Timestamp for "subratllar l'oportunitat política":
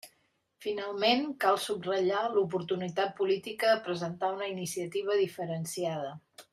1.65-3.73